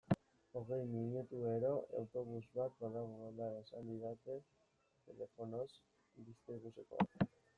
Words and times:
Hogei 0.59 0.77
minutuero 0.95 1.73
autobus 1.99 2.41
bat 2.55 2.77
badagoela 2.79 3.49
esan 3.59 3.91
didaten 3.91 4.41
telefonoz 5.09 5.69
Bizkaibusekoek. 6.25 7.17